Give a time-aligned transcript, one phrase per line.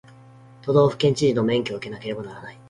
[0.63, 2.57] 都道府県知事の免許を受けなければならない